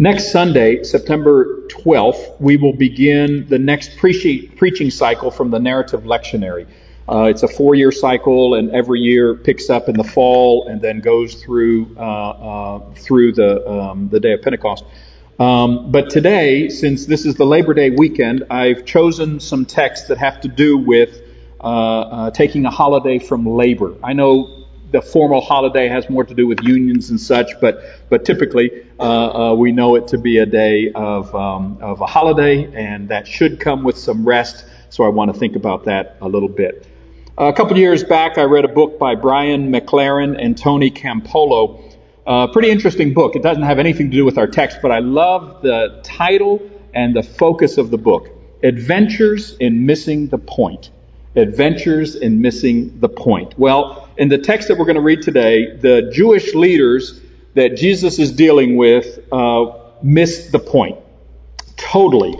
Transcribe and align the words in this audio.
Next 0.00 0.32
Sunday, 0.32 0.82
September 0.82 1.60
12th, 1.68 2.40
we 2.40 2.56
will 2.56 2.72
begin 2.72 3.46
the 3.50 3.58
next 3.58 3.98
pre- 3.98 4.46
preaching 4.56 4.90
cycle 4.90 5.30
from 5.30 5.50
the 5.50 5.58
narrative 5.58 6.04
lectionary. 6.04 6.66
Uh, 7.06 7.24
it's 7.24 7.42
a 7.42 7.48
four 7.48 7.74
year 7.74 7.92
cycle, 7.92 8.54
and 8.54 8.70
every 8.70 9.00
year 9.00 9.34
picks 9.34 9.68
up 9.68 9.90
in 9.90 9.96
the 9.98 10.02
fall 10.02 10.66
and 10.68 10.80
then 10.80 11.00
goes 11.00 11.34
through, 11.34 11.94
uh, 11.98 12.00
uh, 12.00 12.94
through 12.94 13.32
the, 13.32 13.70
um, 13.70 14.08
the 14.08 14.18
day 14.18 14.32
of 14.32 14.40
Pentecost. 14.40 14.84
Um, 15.38 15.92
but 15.92 16.08
today, 16.08 16.70
since 16.70 17.04
this 17.04 17.26
is 17.26 17.34
the 17.34 17.44
Labor 17.44 17.74
Day 17.74 17.90
weekend, 17.90 18.44
I've 18.48 18.86
chosen 18.86 19.38
some 19.38 19.66
texts 19.66 20.08
that 20.08 20.16
have 20.16 20.40
to 20.40 20.48
do 20.48 20.78
with 20.78 21.20
uh, 21.60 21.66
uh, 21.66 22.30
taking 22.30 22.64
a 22.64 22.70
holiday 22.70 23.18
from 23.18 23.44
labor. 23.46 23.96
I 24.02 24.14
know 24.14 24.59
the 24.90 25.02
formal 25.02 25.40
holiday 25.40 25.88
has 25.88 26.08
more 26.10 26.24
to 26.24 26.34
do 26.34 26.46
with 26.46 26.60
unions 26.62 27.10
and 27.10 27.20
such, 27.20 27.60
but 27.60 27.82
but 28.08 28.24
typically 28.24 28.86
uh, 28.98 29.02
uh, 29.02 29.54
we 29.54 29.72
know 29.72 29.94
it 29.94 30.08
to 30.08 30.18
be 30.18 30.38
a 30.38 30.46
day 30.46 30.90
of 30.94 31.34
um, 31.34 31.78
of 31.80 32.00
a 32.00 32.06
holiday, 32.06 32.70
and 32.74 33.08
that 33.08 33.26
should 33.26 33.60
come 33.60 33.84
with 33.84 33.98
some 33.98 34.26
rest. 34.26 34.64
So 34.90 35.04
I 35.04 35.08
want 35.08 35.32
to 35.32 35.38
think 35.38 35.56
about 35.56 35.84
that 35.84 36.16
a 36.20 36.28
little 36.28 36.48
bit. 36.48 36.86
A 37.38 37.52
couple 37.52 37.78
years 37.78 38.04
back, 38.04 38.36
I 38.36 38.42
read 38.42 38.64
a 38.64 38.68
book 38.68 38.98
by 38.98 39.14
Brian 39.14 39.72
McLaren 39.72 40.36
and 40.38 40.58
Tony 40.58 40.90
Campolo. 40.90 41.82
Uh, 42.26 42.48
pretty 42.48 42.70
interesting 42.70 43.14
book. 43.14 43.34
It 43.34 43.42
doesn't 43.42 43.62
have 43.62 43.78
anything 43.78 44.10
to 44.10 44.16
do 44.16 44.24
with 44.24 44.36
our 44.36 44.46
text, 44.46 44.78
but 44.82 44.90
I 44.90 44.98
love 44.98 45.62
the 45.62 46.00
title 46.02 46.60
and 46.92 47.16
the 47.16 47.22
focus 47.22 47.78
of 47.78 47.90
the 47.90 47.98
book 47.98 48.28
Adventures 48.62 49.56
in 49.58 49.86
Missing 49.86 50.28
the 50.28 50.38
Point. 50.38 50.90
Adventures 51.36 52.16
in 52.16 52.40
Missing 52.40 53.00
the 53.00 53.08
Point. 53.08 53.58
Well, 53.58 54.08
in 54.16 54.28
the 54.28 54.38
text 54.38 54.68
that 54.68 54.78
we're 54.78 54.84
going 54.84 54.96
to 54.96 55.00
read 55.02 55.22
today, 55.22 55.76
the 55.76 56.10
Jewish 56.12 56.54
leaders 56.54 57.20
that 57.54 57.76
Jesus 57.76 58.18
is 58.18 58.32
dealing 58.32 58.76
with 58.76 59.18
uh, 59.32 59.72
missed 60.02 60.52
the 60.52 60.58
point. 60.58 60.98
Totally. 61.76 62.38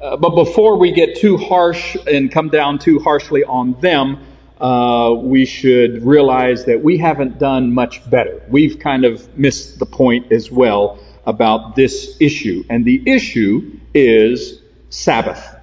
Uh, 0.00 0.16
but 0.16 0.30
before 0.30 0.78
we 0.78 0.92
get 0.92 1.16
too 1.16 1.36
harsh 1.36 1.96
and 2.06 2.30
come 2.30 2.48
down 2.48 2.78
too 2.78 3.00
harshly 3.00 3.44
on 3.44 3.78
them, 3.80 4.24
uh, 4.60 5.14
we 5.16 5.44
should 5.44 6.04
realize 6.04 6.64
that 6.64 6.82
we 6.82 6.98
haven't 6.98 7.38
done 7.38 7.72
much 7.72 8.08
better. 8.08 8.42
We've 8.48 8.78
kind 8.78 9.04
of 9.04 9.36
missed 9.36 9.78
the 9.78 9.86
point 9.86 10.32
as 10.32 10.50
well 10.50 10.98
about 11.26 11.76
this 11.76 12.16
issue. 12.20 12.64
And 12.70 12.84
the 12.84 13.02
issue 13.06 13.78
is 13.94 14.60
Sabbath. 14.90 15.57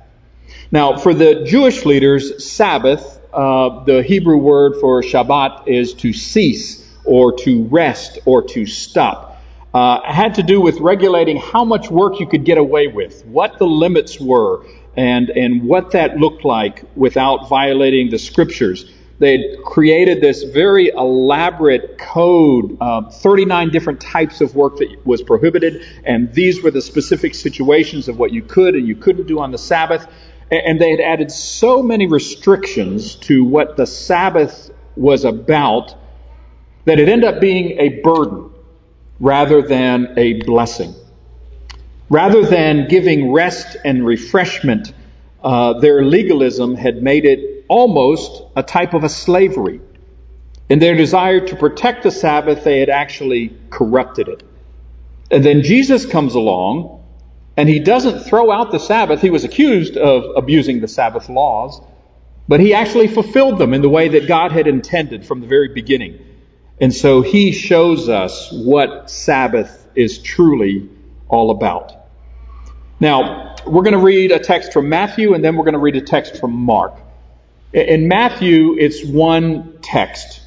Now, 0.76 0.98
for 0.98 1.14
the 1.14 1.46
Jewish 1.46 1.86
leaders, 1.86 2.46
Sabbath, 2.46 3.22
uh, 3.32 3.86
the 3.86 4.04
Hebrew 4.04 4.36
word 4.36 4.74
for 4.82 5.02
Shabbat 5.02 5.70
is 5.70 5.94
to 5.94 6.12
cease 6.12 6.86
or 7.06 7.32
to 7.44 7.64
rest 7.64 8.20
or 8.26 8.42
to 8.50 8.66
stop. 8.66 9.42
Uh, 9.74 10.02
had 10.04 10.36
to 10.36 10.44
do 10.44 10.60
with 10.60 10.82
regulating 10.82 11.38
how 11.38 11.64
much 11.64 11.90
work 11.90 12.20
you 12.20 12.28
could 12.28 12.44
get 12.44 12.58
away 12.58 12.88
with, 12.88 13.26
what 13.26 13.58
the 13.58 13.66
limits 13.66 14.20
were, 14.20 14.66
and, 14.98 15.30
and 15.30 15.64
what 15.64 15.92
that 15.92 16.18
looked 16.18 16.44
like 16.44 16.84
without 16.98 17.48
violating 17.48 18.10
the 18.10 18.20
scriptures. 18.20 18.92
They 19.18 19.32
had 19.32 19.64
created 19.64 20.20
this 20.20 20.44
very 20.44 20.90
elaborate 20.90 21.98
code, 21.98 22.78
uh, 22.82 23.10
39 23.10 23.70
different 23.70 24.02
types 24.02 24.42
of 24.42 24.58
work 24.58 24.76
that 24.80 24.94
was 25.06 25.22
prohibited, 25.22 25.86
and 26.04 26.34
these 26.34 26.62
were 26.62 26.72
the 26.72 26.82
specific 26.82 27.34
situations 27.34 28.10
of 28.10 28.20
what 28.20 28.34
you 28.34 28.42
could 28.42 28.76
and 28.76 28.86
you 28.86 28.98
couldn't 28.98 29.28
do 29.28 29.40
on 29.40 29.52
the 29.52 29.58
Sabbath. 29.58 30.06
And 30.52 30.80
they 30.80 30.92
had 30.92 31.00
added 31.00 31.32
so 31.32 31.82
many 31.82 32.08
restrictions 32.08 33.16
to 33.16 33.44
what 33.44 33.78
the 33.78 33.88
Sabbath 33.88 34.72
was 34.96 35.26
about 35.26 35.96
that 36.86 37.00
it 37.00 37.10
ended 37.10 37.34
up 37.34 37.42
being 37.42 37.80
a 37.80 38.02
burden 38.02 38.52
rather 39.20 39.62
than 39.62 40.14
a 40.18 40.34
blessing. 40.44 40.94
Rather 42.10 42.46
than 42.46 42.88
giving 42.88 43.32
rest 43.32 43.78
and 43.84 44.06
refreshment, 44.06 44.94
uh, 45.44 45.80
their 45.80 46.04
legalism 46.04 46.76
had 46.76 47.02
made 47.02 47.26
it 47.26 47.66
almost 47.68 48.44
a 48.56 48.62
type 48.62 48.94
of 48.94 49.04
a 49.04 49.10
slavery. 49.10 49.82
In 50.70 50.80
their 50.80 50.96
desire 50.96 51.46
to 51.48 51.56
protect 51.56 52.04
the 52.04 52.12
Sabbath, 52.12 52.64
they 52.64 52.80
had 52.80 52.90
actually 52.90 53.56
corrupted 53.70 54.28
it. 54.28 54.44
And 55.32 55.44
then 55.44 55.64
Jesus 55.64 56.06
comes 56.06 56.36
along, 56.36 56.95
and 57.58 57.70
he 57.70 57.80
doesn't 57.80 58.20
throw 58.20 58.52
out 58.52 58.72
the 58.72 58.80
Sabbath. 58.80 59.22
He 59.22 59.30
was 59.30 59.44
accused 59.44 59.98
of 59.98 60.36
abusing 60.36 60.82
the 60.82 60.88
Sabbath 60.88 61.30
laws, 61.30 61.82
but 62.48 62.60
he 62.60 62.74
actually 62.74 63.08
fulfilled 63.08 63.58
them 63.58 63.74
in 63.74 63.82
the 63.82 63.90
way 63.90 64.10
that 64.10 64.28
God 64.28 64.52
had 64.52 64.68
intended 64.68 65.26
from 65.26 65.42
the 65.42 65.48
very 65.48 65.70
beginning. 65.70 66.20
And 66.80 66.94
so 66.94 67.22
he 67.22 67.52
shows 67.54 68.10
us 68.10 68.52
what 68.52 69.10
Sabbath 69.10 69.88
is 69.96 70.20
truly 70.20 70.90
all 71.30 71.52
about. 71.52 71.94
Now, 73.00 73.56
we're 73.66 73.84
going 73.84 73.98
to 73.98 74.04
read 74.04 74.32
a 74.32 74.40
text 74.40 74.74
from 74.74 74.90
Matthew 74.90 75.34
and 75.34 75.44
then 75.44 75.56
we're 75.56 75.64
going 75.64 75.74
to 75.74 75.80
read 75.80 75.96
a 75.96 76.02
text 76.02 76.38
from 76.38 76.54
Mark. 76.54 76.94
In 77.74 78.08
Matthew, 78.08 78.78
it's 78.78 79.04
one 79.04 79.80
text, 79.82 80.42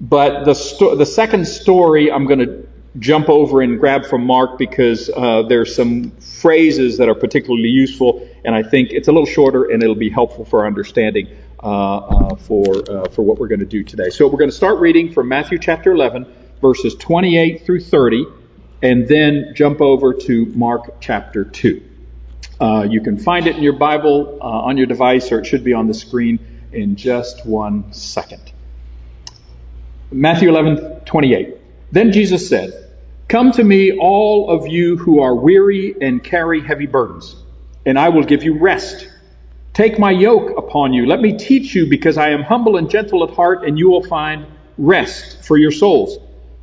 but 0.00 0.44
the, 0.44 0.54
sto- 0.54 0.96
the 0.96 1.06
second 1.06 1.46
story 1.46 2.10
I'm 2.10 2.26
going 2.26 2.40
to 2.40 2.66
jump 2.98 3.28
over 3.28 3.62
and 3.62 3.80
grab 3.80 4.04
from 4.04 4.26
Mark 4.26 4.58
because 4.58 5.10
uh, 5.16 5.42
there's 5.42 5.74
some 5.74 6.10
phrases 6.10 6.98
that 6.98 7.08
are 7.08 7.14
particularly 7.14 7.68
useful, 7.68 8.28
and 8.44 8.54
I 8.54 8.62
think 8.62 8.90
it's 8.90 9.08
a 9.08 9.12
little 9.12 9.26
shorter 9.26 9.70
and 9.70 9.82
it'll 9.82 9.94
be 9.94 10.10
helpful 10.10 10.44
for 10.44 10.60
our 10.60 10.66
understanding 10.66 11.28
uh, 11.62 11.96
uh, 11.98 12.34
for, 12.36 12.64
uh, 12.90 13.08
for 13.08 13.22
what 13.22 13.38
we're 13.38 13.48
going 13.48 13.60
to 13.60 13.66
do 13.66 13.82
today. 13.82 14.10
So 14.10 14.26
we're 14.26 14.38
going 14.38 14.50
to 14.50 14.56
start 14.56 14.78
reading 14.78 15.12
from 15.12 15.28
Matthew 15.28 15.58
chapter 15.58 15.92
11, 15.92 16.26
verses 16.60 16.94
28 16.96 17.64
through 17.64 17.80
30, 17.80 18.26
and 18.82 19.08
then 19.08 19.52
jump 19.54 19.80
over 19.80 20.12
to 20.12 20.46
Mark 20.46 21.00
chapter 21.00 21.44
2. 21.44 21.82
Uh, 22.60 22.86
you 22.88 23.00
can 23.00 23.18
find 23.18 23.46
it 23.46 23.56
in 23.56 23.62
your 23.62 23.72
Bible 23.72 24.38
uh, 24.40 24.44
on 24.44 24.76
your 24.76 24.86
device, 24.86 25.32
or 25.32 25.38
it 25.38 25.46
should 25.46 25.64
be 25.64 25.72
on 25.72 25.86
the 25.86 25.94
screen 25.94 26.38
in 26.72 26.96
just 26.96 27.46
one 27.46 27.92
second. 27.92 28.52
Matthew 30.10 30.48
11, 30.48 31.00
28. 31.04 31.61
Then 31.92 32.10
Jesus 32.10 32.48
said, 32.48 32.72
Come 33.28 33.52
to 33.52 33.62
me, 33.62 33.92
all 33.92 34.50
of 34.50 34.66
you 34.66 34.96
who 34.96 35.20
are 35.20 35.34
weary 35.34 35.94
and 36.00 36.24
carry 36.24 36.60
heavy 36.60 36.86
burdens, 36.86 37.36
and 37.86 37.98
I 37.98 38.08
will 38.08 38.24
give 38.24 38.42
you 38.42 38.58
rest. 38.58 39.08
Take 39.74 39.98
my 39.98 40.10
yoke 40.10 40.56
upon 40.58 40.92
you. 40.92 41.06
Let 41.06 41.20
me 41.20 41.36
teach 41.36 41.74
you, 41.74 41.86
because 41.86 42.18
I 42.18 42.30
am 42.30 42.42
humble 42.42 42.76
and 42.76 42.90
gentle 42.90 43.22
at 43.24 43.34
heart, 43.34 43.64
and 43.64 43.78
you 43.78 43.90
will 43.90 44.02
find 44.02 44.46
rest 44.76 45.44
for 45.44 45.56
your 45.56 45.70
souls. 45.70 46.18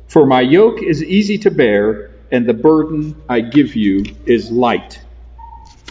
For 0.08 0.26
my 0.26 0.40
yoke 0.40 0.82
is 0.82 1.02
easy 1.02 1.38
to 1.38 1.50
bear, 1.50 2.10
and 2.32 2.46
the 2.46 2.54
burden 2.54 3.20
I 3.28 3.40
give 3.40 3.76
you 3.76 4.04
is 4.26 4.50
light. 4.50 5.00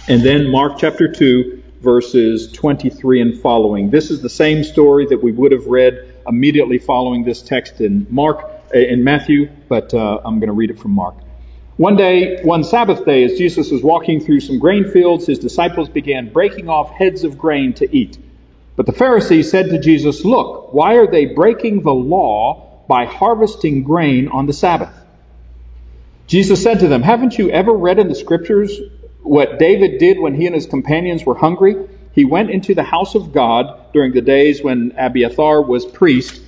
And 0.07 0.22
then 0.22 0.49
Mark 0.49 0.78
chapter 0.78 1.11
2, 1.11 1.63
verses 1.81 2.51
23 2.51 3.22
and 3.22 3.39
following. 3.39 3.89
This 3.89 4.11
is 4.11 4.22
the 4.22 4.29
same 4.29 4.63
story 4.66 5.05
that 5.07 5.23
we 5.23 5.31
would 5.31 5.53
have 5.53 5.66
read 5.67 6.13
immediately 6.28 6.78
following 6.78 7.23
this 7.23 7.41
text 7.41 7.79
in 7.79 8.05
Mark, 8.09 8.59
in 8.74 9.03
Matthew, 9.03 9.50
but 9.68 9.94
uh, 9.94 10.19
I'm 10.24 10.40
going 10.40 10.47
to 10.47 10.53
read 10.53 10.69
it 10.69 10.80
from 10.80 10.91
Mark. 10.91 11.16
One 11.78 11.96
day, 11.96 12.41
one 12.44 12.63
Sabbath 12.66 13.06
day, 13.06 13.24
as 13.24 13.38
Jesus 13.38 13.72
was 13.72 13.81
walking 13.81 14.19
through 14.19 14.41
some 14.41 14.59
grain 14.59 14.91
fields, 14.91 15.28
his 15.28 15.40
disciples 15.40 15.88
began 15.88 16.28
breaking 16.28 16.68
off 16.68 16.91
heads 16.91 17.24
of 17.24 17.38
grain 17.38 17.74
to 17.75 17.96
eat. 17.96 18.18
But 18.75 18.85
the 18.85 18.91
Pharisees 18.91 19.50
said 19.50 19.69
to 19.69 19.79
Jesus, 19.79 20.25
Look, 20.25 20.74
why 20.74 20.96
are 20.96 21.09
they 21.09 21.25
breaking 21.25 21.84
the 21.84 21.94
law 21.94 22.84
by 22.88 23.06
harvesting 23.06 23.84
grain 23.84 24.28
on 24.28 24.46
the 24.46 24.53
Sabbath? 24.53 24.94
Jesus 26.28 26.62
said 26.62 26.81
to 26.81 26.88
them, 26.88 27.02
Haven't 27.02 27.38
you 27.38 27.50
ever 27.50 27.72
read 27.72 27.97
in 27.97 28.08
the 28.08 28.16
scriptures 28.16 28.78
what 29.22 29.58
David 29.58 30.00
did 30.00 30.19
when 30.19 30.35
he 30.35 30.46
and 30.46 30.56
his 30.56 30.66
companions 30.66 31.25
were 31.25 31.35
hungry? 31.35 31.75
He 32.12 32.25
went 32.25 32.50
into 32.50 32.75
the 32.75 32.84
house 32.84 33.16
of 33.16 33.31
God 33.31 33.68
during 33.94 34.12
the 34.12 34.22
days 34.22 34.62
when 34.62 34.94
Abiathar 34.97 35.62
was 35.62 35.85
priest 35.85 36.41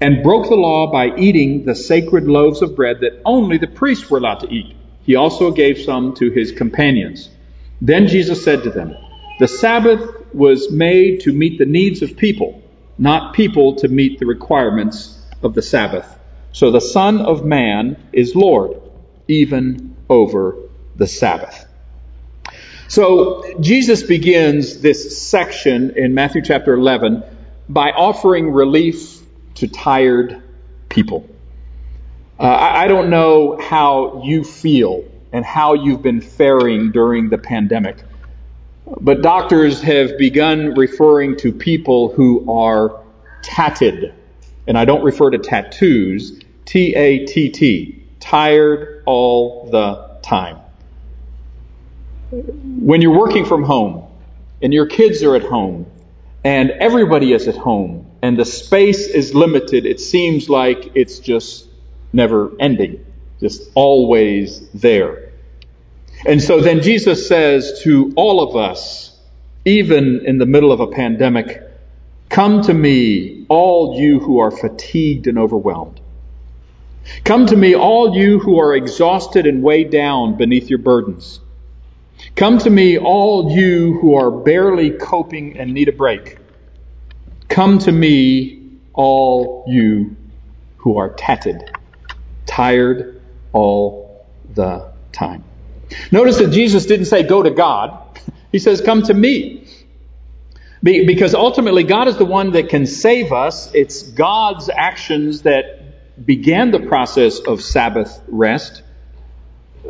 and 0.00 0.22
broke 0.22 0.48
the 0.48 0.56
law 0.56 0.90
by 0.90 1.14
eating 1.16 1.64
the 1.64 1.74
sacred 1.74 2.24
loaves 2.24 2.62
of 2.62 2.76
bread 2.76 3.00
that 3.00 3.20
only 3.24 3.58
the 3.58 3.66
priests 3.66 4.10
were 4.10 4.18
allowed 4.18 4.40
to 4.40 4.52
eat. 4.52 4.76
He 5.04 5.16
also 5.16 5.50
gave 5.50 5.78
some 5.78 6.14
to 6.14 6.30
his 6.30 6.52
companions. 6.52 7.28
Then 7.80 8.08
Jesus 8.08 8.42
said 8.42 8.62
to 8.64 8.70
them, 8.70 8.96
The 9.38 9.48
Sabbath 9.48 10.34
was 10.34 10.70
made 10.70 11.20
to 11.20 11.32
meet 11.32 11.58
the 11.58 11.66
needs 11.66 12.02
of 12.02 12.16
people, 12.16 12.62
not 12.98 13.34
people 13.34 13.76
to 13.76 13.88
meet 13.88 14.18
the 14.18 14.26
requirements 14.26 15.20
of 15.42 15.54
the 15.54 15.62
Sabbath. 15.62 16.06
So 16.52 16.70
the 16.70 16.80
Son 16.80 17.20
of 17.20 17.44
Man 17.44 17.96
is 18.12 18.34
Lord, 18.34 18.80
even 19.28 19.96
over 20.08 20.56
the 20.96 21.06
Sabbath. 21.06 21.66
So 22.88 23.42
Jesus 23.60 24.02
begins 24.02 24.80
this 24.80 25.26
section 25.26 25.94
in 25.96 26.14
Matthew 26.14 26.42
chapter 26.42 26.74
11 26.74 27.24
by 27.68 27.90
offering 27.90 28.52
relief 28.52 29.23
to 29.54 29.68
tired 29.68 30.42
people. 30.88 31.28
Uh, 32.38 32.42
I, 32.42 32.84
I 32.84 32.88
don't 32.88 33.10
know 33.10 33.58
how 33.60 34.22
you 34.24 34.44
feel 34.44 35.04
and 35.32 35.44
how 35.44 35.74
you've 35.74 36.02
been 36.02 36.20
faring 36.20 36.90
during 36.92 37.28
the 37.28 37.38
pandemic, 37.38 37.96
but 39.00 39.22
doctors 39.22 39.80
have 39.82 40.18
begun 40.18 40.74
referring 40.74 41.36
to 41.38 41.52
people 41.52 42.12
who 42.12 42.50
are 42.50 43.02
tatted. 43.42 44.14
And 44.66 44.78
I 44.78 44.84
don't 44.84 45.04
refer 45.04 45.30
to 45.30 45.38
tattoos, 45.38 46.40
T 46.64 46.94
A 46.94 47.26
T 47.26 47.50
T, 47.50 48.02
tired 48.20 49.02
all 49.06 49.68
the 49.70 50.18
time. 50.22 50.58
When 52.30 53.02
you're 53.02 53.16
working 53.16 53.44
from 53.44 53.62
home 53.62 54.08
and 54.62 54.72
your 54.72 54.86
kids 54.86 55.22
are 55.22 55.36
at 55.36 55.42
home 55.42 55.86
and 56.42 56.70
everybody 56.70 57.32
is 57.32 57.46
at 57.46 57.56
home 57.56 58.06
and 58.24 58.38
the 58.38 58.46
space 58.46 59.06
is 59.06 59.34
limited, 59.34 59.84
it 59.84 60.00
seems 60.00 60.48
like 60.48 60.92
it's 60.94 61.18
just 61.18 61.68
never 62.10 62.52
ending, 62.58 63.04
just 63.38 63.70
always 63.74 64.66
there. 64.70 65.30
And 66.24 66.42
so 66.42 66.62
then 66.62 66.80
Jesus 66.80 67.28
says 67.28 67.82
to 67.82 68.14
all 68.16 68.42
of 68.42 68.56
us, 68.56 69.14
even 69.66 70.24
in 70.24 70.38
the 70.38 70.46
middle 70.46 70.72
of 70.72 70.80
a 70.80 70.86
pandemic, 70.86 71.64
Come 72.30 72.62
to 72.62 72.72
me, 72.72 73.44
all 73.50 74.00
you 74.00 74.20
who 74.20 74.38
are 74.38 74.50
fatigued 74.50 75.26
and 75.26 75.38
overwhelmed. 75.38 76.00
Come 77.24 77.44
to 77.48 77.56
me, 77.56 77.74
all 77.76 78.16
you 78.16 78.38
who 78.38 78.58
are 78.58 78.74
exhausted 78.74 79.46
and 79.46 79.62
weighed 79.62 79.90
down 79.90 80.38
beneath 80.38 80.70
your 80.70 80.78
burdens. 80.78 81.40
Come 82.36 82.56
to 82.60 82.70
me, 82.70 82.96
all 82.96 83.54
you 83.54 83.98
who 84.00 84.14
are 84.14 84.30
barely 84.30 84.92
coping 84.92 85.58
and 85.58 85.74
need 85.74 85.90
a 85.90 85.92
break. 85.92 86.38
Come 87.54 87.78
to 87.78 87.92
me, 87.92 88.80
all 88.94 89.64
you 89.68 90.16
who 90.78 90.98
are 90.98 91.10
tatted, 91.10 91.62
tired 92.46 93.22
all 93.52 94.26
the 94.52 94.90
time. 95.12 95.44
Notice 96.10 96.38
that 96.38 96.50
Jesus 96.50 96.84
didn't 96.86 97.06
say, 97.06 97.22
go 97.22 97.44
to 97.44 97.52
God. 97.52 98.00
He 98.50 98.58
says, 98.58 98.80
come 98.80 99.02
to 99.02 99.14
me. 99.14 99.68
Because 100.82 101.34
ultimately, 101.34 101.84
God 101.84 102.08
is 102.08 102.16
the 102.16 102.24
one 102.24 102.52
that 102.52 102.70
can 102.70 102.86
save 102.86 103.32
us. 103.32 103.72
It's 103.72 104.02
God's 104.02 104.68
actions 104.68 105.42
that 105.42 106.24
began 106.26 106.72
the 106.72 106.80
process 106.80 107.38
of 107.38 107.62
Sabbath 107.62 108.20
rest. 108.26 108.82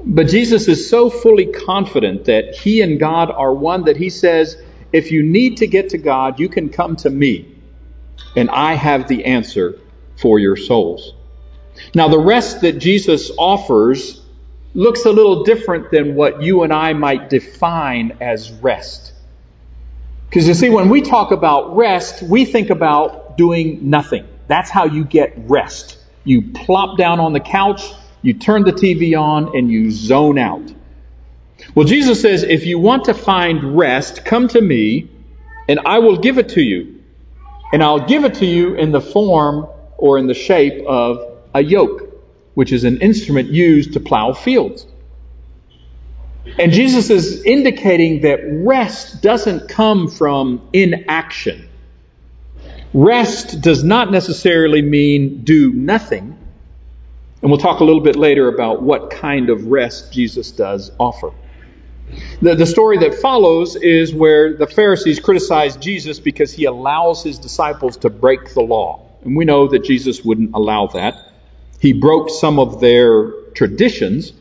But 0.04 0.28
Jesus 0.28 0.68
is 0.68 0.90
so 0.90 1.08
fully 1.08 1.46
confident 1.46 2.26
that 2.26 2.56
He 2.56 2.82
and 2.82 3.00
God 3.00 3.30
are 3.30 3.54
one 3.54 3.84
that 3.84 3.96
He 3.96 4.10
says, 4.10 4.56
if 4.92 5.10
you 5.10 5.22
need 5.22 5.56
to 5.58 5.66
get 5.66 5.90
to 5.90 5.98
God, 5.98 6.38
you 6.38 6.48
can 6.48 6.68
come 6.68 6.96
to 6.96 7.10
me, 7.10 7.53
and 8.36 8.50
I 8.50 8.74
have 8.74 9.08
the 9.08 9.24
answer 9.24 9.78
for 10.16 10.38
your 10.38 10.56
souls. 10.56 11.14
Now, 11.94 12.08
the 12.08 12.18
rest 12.18 12.60
that 12.62 12.78
Jesus 12.78 13.30
offers 13.36 14.22
looks 14.74 15.04
a 15.04 15.10
little 15.10 15.44
different 15.44 15.90
than 15.90 16.14
what 16.14 16.42
you 16.42 16.62
and 16.62 16.72
I 16.72 16.92
might 16.92 17.30
define 17.30 18.18
as 18.20 18.50
rest. 18.50 19.12
Because 20.28 20.48
you 20.48 20.54
see, 20.54 20.70
when 20.70 20.88
we 20.88 21.00
talk 21.00 21.30
about 21.30 21.76
rest, 21.76 22.22
we 22.22 22.44
think 22.44 22.70
about 22.70 23.36
doing 23.36 23.90
nothing. 23.90 24.26
That's 24.48 24.70
how 24.70 24.86
you 24.86 25.04
get 25.04 25.34
rest. 25.36 25.98
You 26.24 26.52
plop 26.52 26.98
down 26.98 27.20
on 27.20 27.32
the 27.32 27.40
couch, 27.40 27.82
you 28.22 28.34
turn 28.34 28.64
the 28.64 28.72
TV 28.72 29.18
on, 29.18 29.56
and 29.56 29.70
you 29.70 29.90
zone 29.90 30.38
out. 30.38 30.72
Well, 31.74 31.86
Jesus 31.86 32.20
says, 32.20 32.42
if 32.42 32.66
you 32.66 32.78
want 32.78 33.04
to 33.04 33.14
find 33.14 33.76
rest, 33.76 34.24
come 34.24 34.48
to 34.48 34.60
me, 34.60 35.08
and 35.68 35.80
I 35.86 36.00
will 36.00 36.18
give 36.18 36.38
it 36.38 36.50
to 36.50 36.62
you. 36.62 37.03
And 37.74 37.82
I'll 37.82 38.06
give 38.06 38.24
it 38.24 38.34
to 38.34 38.46
you 38.46 38.76
in 38.76 38.92
the 38.92 39.00
form 39.00 39.66
or 39.98 40.16
in 40.16 40.28
the 40.28 40.34
shape 40.34 40.86
of 40.86 41.40
a 41.52 41.60
yoke, 41.60 42.02
which 42.54 42.70
is 42.70 42.84
an 42.84 43.00
instrument 43.00 43.48
used 43.48 43.94
to 43.94 44.00
plow 44.00 44.32
fields. 44.32 44.86
And 46.56 46.70
Jesus 46.70 47.10
is 47.10 47.42
indicating 47.44 48.20
that 48.20 48.38
rest 48.44 49.22
doesn't 49.22 49.68
come 49.68 50.06
from 50.06 50.68
inaction. 50.72 51.68
Rest 52.92 53.60
does 53.60 53.82
not 53.82 54.12
necessarily 54.12 54.80
mean 54.80 55.42
do 55.42 55.72
nothing. 55.72 56.38
And 57.42 57.50
we'll 57.50 57.58
talk 57.58 57.80
a 57.80 57.84
little 57.84 58.02
bit 58.04 58.14
later 58.14 58.46
about 58.46 58.82
what 58.82 59.10
kind 59.10 59.50
of 59.50 59.66
rest 59.66 60.12
Jesus 60.12 60.52
does 60.52 60.92
offer. 61.00 61.32
The, 62.40 62.54
the 62.54 62.66
story 62.66 62.98
that 62.98 63.14
follows 63.14 63.76
is 63.76 64.14
where 64.14 64.54
the 64.56 64.66
Pharisees 64.66 65.20
criticize 65.20 65.76
Jesus 65.76 66.20
because 66.20 66.52
he 66.52 66.64
allows 66.64 67.22
his 67.22 67.38
disciples 67.38 67.96
to 67.98 68.10
break 68.10 68.54
the 68.54 68.62
law. 68.62 69.00
And 69.24 69.36
we 69.36 69.44
know 69.44 69.68
that 69.68 69.84
Jesus 69.84 70.22
wouldn't 70.22 70.54
allow 70.54 70.88
that. 70.88 71.16
He 71.80 71.92
broke 71.92 72.30
some 72.30 72.58
of 72.58 72.80
their 72.80 73.30
traditions 73.54 74.32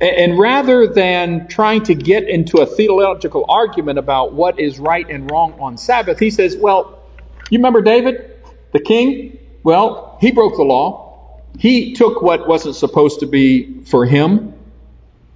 and 0.00 0.38
rather 0.38 0.86
than 0.86 1.48
trying 1.48 1.82
to 1.84 1.94
get 1.94 2.28
into 2.28 2.58
a 2.58 2.66
theological 2.66 3.44
argument 3.48 3.98
about 3.98 4.32
what 4.32 4.60
is 4.60 4.78
right 4.78 5.08
and 5.08 5.28
wrong 5.30 5.54
on 5.58 5.76
Sabbath, 5.76 6.20
he 6.20 6.30
says, 6.30 6.56
Well, 6.56 7.02
you 7.50 7.58
remember 7.58 7.82
David, 7.82 8.36
the 8.72 8.78
king? 8.78 9.38
Well, 9.64 10.16
he 10.20 10.30
broke 10.30 10.56
the 10.56 10.62
law. 10.62 11.42
He 11.58 11.94
took 11.94 12.22
what 12.22 12.46
wasn't 12.46 12.76
supposed 12.76 13.20
to 13.20 13.26
be 13.26 13.82
for 13.84 14.06
him. 14.06 14.54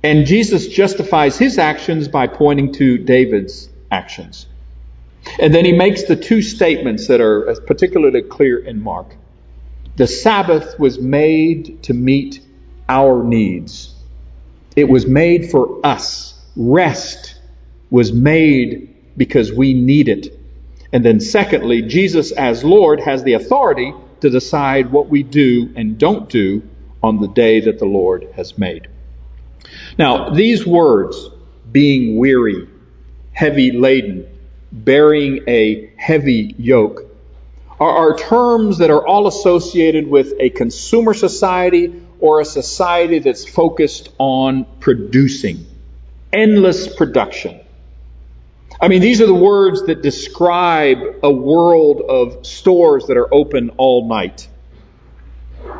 And 0.02 0.26
Jesus 0.26 0.66
justifies 0.66 1.38
his 1.38 1.58
actions 1.58 2.08
by 2.08 2.26
pointing 2.26 2.72
to 2.74 2.98
David's 2.98 3.68
actions. 3.90 4.46
And 5.38 5.54
then 5.54 5.64
he 5.64 5.72
makes 5.72 6.04
the 6.04 6.16
two 6.16 6.42
statements 6.42 7.06
that 7.06 7.20
are 7.20 7.54
particularly 7.66 8.22
clear 8.22 8.58
in 8.58 8.82
Mark. 8.82 9.14
The 9.96 10.06
Sabbath 10.08 10.78
was 10.78 10.98
made 10.98 11.84
to 11.84 11.94
meet 11.94 12.40
our 12.88 13.22
needs. 13.22 13.94
It 14.74 14.88
was 14.88 15.06
made 15.06 15.50
for 15.50 15.84
us. 15.84 16.34
Rest 16.56 17.36
was 17.90 18.12
made 18.12 18.94
because 19.16 19.52
we 19.52 19.74
need 19.74 20.08
it. 20.08 20.38
And 20.92 21.04
then 21.04 21.20
secondly, 21.20 21.82
Jesus 21.82 22.32
as 22.32 22.64
Lord 22.64 23.00
has 23.00 23.22
the 23.22 23.34
authority 23.34 23.94
to 24.20 24.30
decide 24.30 24.90
what 24.90 25.08
we 25.08 25.22
do 25.22 25.72
and 25.76 25.98
don't 25.98 26.28
do 26.28 26.62
on 27.02 27.20
the 27.20 27.28
day 27.28 27.60
that 27.60 27.78
the 27.78 27.86
Lord 27.86 28.28
has 28.34 28.58
made. 28.58 28.88
Now, 29.98 30.30
these 30.30 30.66
words, 30.66 31.30
being 31.70 32.16
weary, 32.16 32.68
heavy 33.32 33.72
laden, 33.72 34.26
bearing 34.70 35.44
a 35.48 35.92
heavy 35.96 36.54
yoke, 36.58 37.02
are, 37.78 38.12
are 38.12 38.16
terms 38.16 38.78
that 38.78 38.90
are 38.90 39.06
all 39.06 39.26
associated 39.26 40.08
with 40.08 40.34
a 40.38 40.50
consumer 40.50 41.14
society 41.14 42.02
or 42.20 42.40
a 42.40 42.44
society 42.44 43.18
that's 43.18 43.44
focused 43.44 44.10
on 44.18 44.64
producing, 44.80 45.66
endless 46.32 46.94
production. 46.94 47.60
I 48.80 48.88
mean, 48.88 49.00
these 49.00 49.20
are 49.20 49.26
the 49.26 49.34
words 49.34 49.86
that 49.86 50.02
describe 50.02 50.98
a 51.22 51.30
world 51.30 52.02
of 52.08 52.46
stores 52.46 53.06
that 53.06 53.16
are 53.16 53.32
open 53.32 53.70
all 53.76 54.08
night 54.08 54.48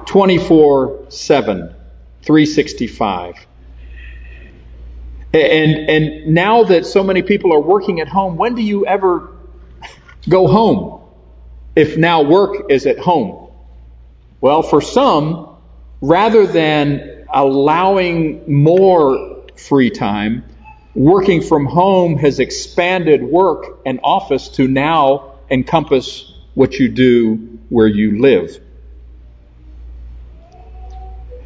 24 0.06 1.06
7, 1.08 1.75
365. 2.23 3.46
And, 5.34 5.88
and 5.88 6.34
now 6.34 6.64
that 6.64 6.85
so 6.85 7.02
many 7.02 7.23
people 7.23 7.54
are 7.54 7.61
working 7.61 8.00
at 8.00 8.09
home, 8.09 8.37
when 8.37 8.54
do 8.54 8.62
you 8.62 8.87
ever 8.87 9.30
go 10.28 10.47
home 10.47 11.00
if 11.75 11.97
now 11.97 12.23
work 12.23 12.71
is 12.71 12.87
at 12.87 12.99
home? 12.99 13.50
Well, 14.40 14.62
for 14.62 14.83
some, 14.83 15.56
rather 16.00 16.47
than 16.47 17.25
allowing 17.33 18.52
more 18.52 19.47
free 19.56 19.90
time, 19.90 20.45
working 20.95 21.40
from 21.40 21.64
home 21.64 22.18
has 22.18 22.38
expanded 22.38 23.23
work 23.23 23.80
and 23.87 24.00
office 24.02 24.49
to 24.49 24.68
now 24.68 25.35
encompass 25.50 26.30
what 26.54 26.75
you 26.75 26.88
do 26.88 27.59
where 27.71 27.87
you 27.87 28.21
live. 28.21 28.61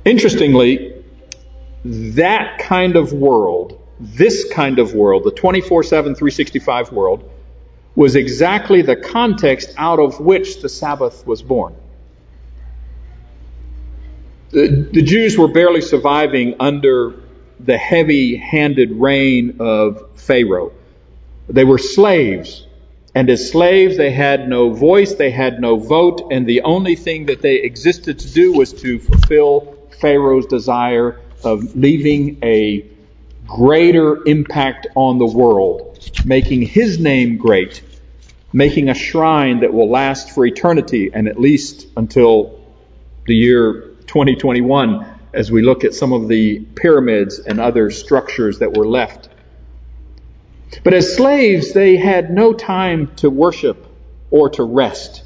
Interestingly, 0.05 0.95
that 1.85 2.59
kind 2.59 2.97
of 2.97 3.13
world, 3.13 3.81
this 3.99 4.51
kind 4.53 4.79
of 4.79 4.95
world, 4.95 5.25
the 5.25 5.31
24 5.31 5.83
7, 5.83 6.15
365 6.15 6.93
world, 6.93 7.31
was 7.95 8.15
exactly 8.15 8.83
the 8.83 8.97
context 8.97 9.73
out 9.77 9.99
of 9.99 10.21
which 10.21 10.61
the 10.61 10.69
Sabbath 10.69 11.27
was 11.27 11.43
born. 11.43 11.75
The, 14.51 14.89
the 14.93 15.03
Jews 15.03 15.37
were 15.37 15.49
barely 15.49 15.81
surviving 15.81 16.57
under 16.61 17.15
the 17.59 17.79
heavy 17.79 18.37
handed 18.37 18.93
reign 18.93 19.57
of 19.61 20.05
Pharaoh. 20.17 20.73
They 21.49 21.65
were 21.65 21.79
slaves. 21.79 22.67
And 23.15 23.31
as 23.31 23.51
slaves, 23.51 23.97
they 23.97 24.11
had 24.11 24.47
no 24.47 24.71
voice, 24.71 25.15
they 25.15 25.31
had 25.31 25.59
no 25.59 25.79
vote, 25.79 26.29
and 26.31 26.47
the 26.47 26.61
only 26.63 26.97
thing 26.97 27.27
that 27.27 27.41
they 27.41 27.55
existed 27.57 28.19
to 28.19 28.31
do 28.31 28.53
was 28.53 28.75
to 28.75 28.99
fulfill 28.99 29.75
Pharaoh's 30.01 30.45
desire 30.45 31.19
of 31.43 31.75
leaving 31.75 32.39
a 32.43 32.85
greater 33.47 34.27
impact 34.27 34.87
on 34.95 35.19
the 35.19 35.27
world, 35.27 35.99
making 36.25 36.63
his 36.63 36.99
name 36.99 37.37
great, 37.37 37.83
making 38.53 38.89
a 38.89 38.95
shrine 38.95 39.61
that 39.61 39.73
will 39.73 39.91
last 39.91 40.31
for 40.31 40.45
eternity 40.45 41.11
and 41.13 41.29
at 41.29 41.39
least 41.39 41.87
until 41.97 42.61
the 43.27 43.35
year 43.35 43.95
2021 44.07 45.07
as 45.33 45.51
we 45.51 45.63
look 45.63 45.85
at 45.85 45.95
some 45.95 46.13
of 46.13 46.29
the 46.29 46.61
pyramids 46.61 47.39
and 47.39 47.61
other 47.61 47.91
structures 47.91 48.61
that 48.61 48.73
were 48.73 48.87
left. 48.87 49.29
But 50.83 50.95
as 50.95 51.15
slaves, 51.15 51.73
they 51.73 51.97
had 51.97 52.31
no 52.31 52.53
time 52.53 53.15
to 53.17 53.31
worship 53.31 53.87
or 54.31 54.51
to 54.51 54.63
rest. 54.63 55.23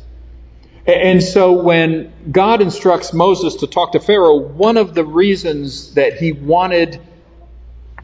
And 0.87 1.23
so 1.23 1.53
when 1.53 2.13
God 2.31 2.63
instructs 2.63 3.13
Moses 3.13 3.57
to 3.57 3.67
talk 3.67 3.93
to 3.93 4.01
Pharaoh, 4.01 4.39
one 4.39 4.77
of 4.77 4.95
the 4.95 5.05
reasons 5.05 5.95
that 5.95 6.15
he 6.15 6.33
wanted 6.33 7.01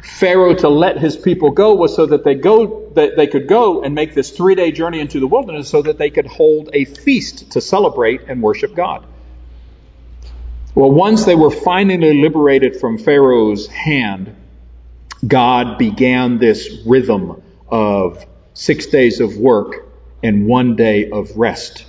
Pharaoh 0.06 0.54
to 0.54 0.68
let 0.68 0.98
his 0.98 1.16
people 1.16 1.50
go 1.50 1.74
was 1.74 1.94
so 1.94 2.06
that 2.06 2.24
they 2.24 2.34
go 2.34 2.90
that 2.94 3.16
they 3.16 3.26
could 3.26 3.46
go 3.46 3.82
and 3.82 3.94
make 3.94 4.14
this 4.14 4.30
three-day 4.30 4.72
journey 4.72 5.00
into 5.00 5.20
the 5.20 5.26
wilderness 5.26 5.68
so 5.68 5.82
that 5.82 5.98
they 5.98 6.08
could 6.08 6.26
hold 6.26 6.70
a 6.72 6.86
feast 6.86 7.50
to 7.52 7.60
celebrate 7.60 8.22
and 8.28 8.40
worship 8.40 8.74
God. 8.74 9.04
Well, 10.74 10.90
once 10.90 11.24
they 11.24 11.34
were 11.34 11.50
finally 11.50 12.22
liberated 12.22 12.80
from 12.80 12.98
Pharaoh's 12.98 13.66
hand, 13.66 14.34
God 15.26 15.76
began 15.76 16.38
this 16.38 16.82
rhythm 16.86 17.42
of 17.68 18.24
six 18.54 18.86
days 18.86 19.20
of 19.20 19.36
work 19.36 19.86
and 20.22 20.46
one 20.46 20.76
day 20.76 21.10
of 21.10 21.36
rest. 21.36 21.84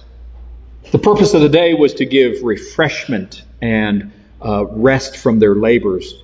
The 0.91 1.00
purpose 1.00 1.33
of 1.33 1.41
the 1.41 1.50
day 1.50 1.74
was 1.74 1.95
to 1.95 2.05
give 2.05 2.43
refreshment 2.43 3.43
and 3.62 4.12
uh, 4.43 4.65
rest 4.65 5.17
from 5.17 5.39
their 5.39 5.55
labors. 5.55 6.21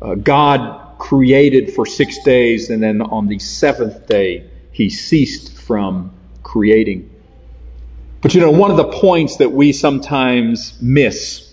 Uh, 0.00 0.14
God 0.14 0.83
created 1.04 1.74
for 1.74 1.84
six 1.84 2.22
days, 2.22 2.70
and 2.70 2.82
then 2.82 3.02
on 3.02 3.26
the 3.26 3.38
seventh 3.38 4.06
day, 4.06 4.48
he 4.72 4.88
ceased 4.88 5.52
from 5.52 6.10
creating. 6.42 7.10
But 8.22 8.34
you 8.34 8.40
know, 8.40 8.50
one 8.50 8.70
of 8.70 8.78
the 8.78 8.88
points 8.88 9.36
that 9.36 9.52
we 9.52 9.74
sometimes 9.74 10.80
miss 10.80 11.52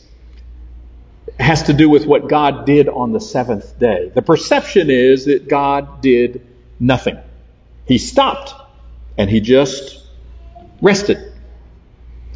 has 1.37 1.63
to 1.63 1.73
do 1.73 1.89
with 1.89 2.05
what 2.05 2.29
God 2.29 2.65
did 2.65 2.87
on 2.87 3.11
the 3.11 3.19
seventh 3.19 3.77
day. 3.77 4.09
The 4.15 4.21
perception 4.21 4.89
is 4.89 5.25
that 5.25 5.49
God 5.49 6.01
did 6.01 6.47
nothing. 6.79 7.19
He 7.85 7.97
stopped 7.97 8.53
and 9.17 9.29
he 9.29 9.41
just 9.41 10.01
rested. 10.81 11.17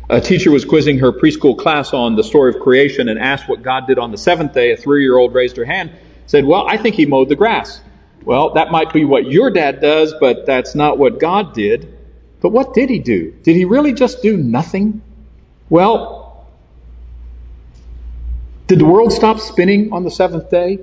A 0.10 0.20
teacher 0.20 0.52
was 0.52 0.66
quizzing 0.66 1.00
her 1.00 1.14
preschool 1.14 1.58
class 1.58 1.94
on 1.94 2.18
the 2.18 2.26
story 2.26 2.54
of 2.54 2.62
creation 2.62 3.08
and 3.08 3.18
asked 3.18 3.48
what 3.48 3.62
God 3.62 3.88
did 3.88 4.00
on 4.00 4.12
the 4.12 4.18
seventh 4.18 4.54
day. 4.54 4.74
A 4.74 4.78
three 4.78 5.04
year 5.04 5.18
old 5.18 5.34
raised 5.34 5.56
her 5.56 5.66
hand, 5.66 5.92
said, 6.28 6.46
Well, 6.46 6.68
I 6.68 6.78
think 6.78 6.96
he 6.96 7.06
mowed 7.06 7.30
the 7.30 7.36
grass. 7.36 7.82
Well, 8.24 8.54
that 8.54 8.72
might 8.72 8.92
be 8.92 9.06
what 9.06 9.26
your 9.26 9.52
dad 9.52 9.82
does, 9.82 10.14
but 10.20 10.46
that's 10.46 10.74
not 10.74 10.98
what 10.98 11.20
God 11.20 11.54
did. 11.54 11.96
But 12.42 12.50
what 12.50 12.74
did 12.74 12.90
he 12.90 13.00
do? 13.00 13.32
Did 13.44 13.56
he 13.56 13.66
really 13.66 13.94
just 13.94 14.22
do 14.22 14.36
nothing? 14.36 15.02
Well, 15.70 16.48
did 18.68 18.80
the 18.80 18.86
world 18.86 19.14
stop 19.14 19.40
spinning 19.40 19.94
on 19.94 20.04
the 20.04 20.12
seventh 20.12 20.50
day? 20.50 20.80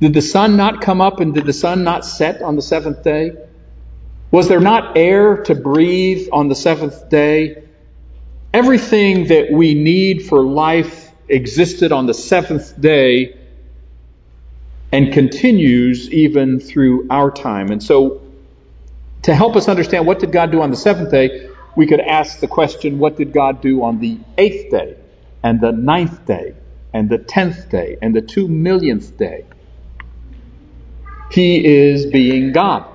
Did 0.00 0.14
the 0.14 0.22
sun 0.22 0.56
not 0.56 0.80
come 0.80 1.00
up 1.00 1.20
and 1.20 1.34
did 1.34 1.44
the 1.44 1.52
sun 1.52 1.82
not 1.82 2.04
set 2.04 2.42
on 2.42 2.56
the 2.56 2.62
seventh 2.62 3.02
day? 3.02 3.32
Was 4.30 4.48
there 4.48 4.60
not 4.60 4.96
air 4.96 5.38
to 5.44 5.54
breathe 5.54 6.28
on 6.32 6.48
the 6.48 6.54
seventh 6.54 7.08
day? 7.08 7.62
Everything 8.52 9.28
that 9.28 9.50
we 9.50 9.74
need 9.74 10.26
for 10.26 10.42
life 10.42 11.10
existed 11.28 11.90
on 11.90 12.06
the 12.06 12.14
seventh 12.14 12.80
day 12.80 13.36
and 14.94 15.12
continues 15.12 16.08
even 16.12 16.60
through 16.60 17.08
our 17.10 17.28
time. 17.28 17.72
And 17.72 17.82
so, 17.82 18.22
to 19.22 19.34
help 19.34 19.56
us 19.56 19.68
understand 19.68 20.06
what 20.06 20.20
did 20.20 20.30
God 20.30 20.52
do 20.52 20.62
on 20.62 20.70
the 20.70 20.76
seventh 20.76 21.10
day, 21.10 21.48
we 21.76 21.88
could 21.88 21.98
ask 21.98 22.38
the 22.38 22.46
question, 22.46 23.00
what 23.00 23.16
did 23.16 23.32
God 23.32 23.60
do 23.60 23.82
on 23.82 23.98
the 23.98 24.20
eighth 24.38 24.70
day, 24.70 24.96
and 25.42 25.60
the 25.60 25.72
ninth 25.72 26.24
day, 26.26 26.54
and 26.92 27.10
the 27.10 27.18
tenth 27.18 27.68
day, 27.70 27.96
and 28.00 28.14
the 28.14 28.22
two 28.22 28.46
millionth 28.46 29.18
day? 29.18 29.44
He 31.32 31.66
is 31.66 32.06
being 32.06 32.52
God. 32.52 32.86